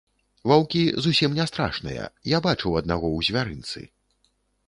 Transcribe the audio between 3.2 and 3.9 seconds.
звярынцы.